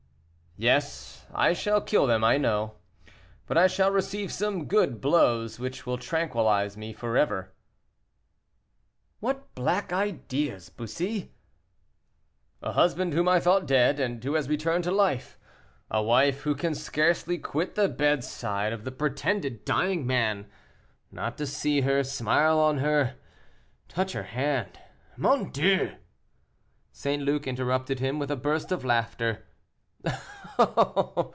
[0.57, 2.75] "Yes, I shall kill them, I know,
[3.47, 7.53] but I shall receive some good blow which will tranquilize me forever."
[9.21, 11.31] "What black ideas, Bussy!"
[12.61, 15.39] "A husband whom I thought dead, and who has returned to life;
[15.89, 20.47] a wife who can scarcely quit the bedside of the pretended dying man.
[21.11, 23.15] Not to see her, smile on her,
[23.87, 24.77] touch her hand.
[25.15, 25.95] Mon Dieu!"
[26.91, 27.23] St.
[27.23, 29.45] Luc interrupted him with a burst of laughter.